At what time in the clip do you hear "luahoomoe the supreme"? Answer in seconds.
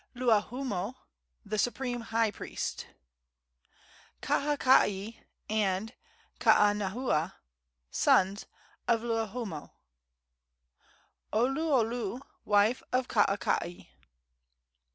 0.15-2.01